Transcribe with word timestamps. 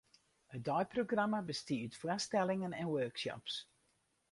It 0.55 0.63
deiprogramma 0.69 1.41
bestie 1.49 1.79
út 1.85 1.95
foarstellingen 2.01 2.73
en 2.81 2.87
workshops. 2.97 3.63